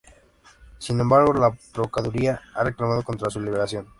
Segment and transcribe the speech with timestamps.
[0.79, 3.85] Sin embargo, la Procuraduría ha reclamado contra su liberación.